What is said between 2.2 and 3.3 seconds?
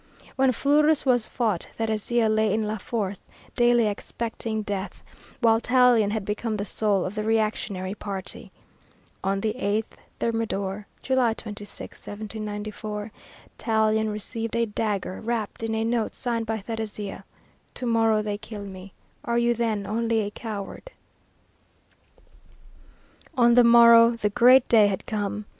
lay in La Force,